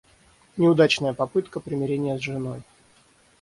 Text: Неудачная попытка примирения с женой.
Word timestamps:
Неудачная 0.57 1.13
попытка 1.13 1.59
примирения 1.59 2.17
с 2.17 2.21
женой. 2.23 2.63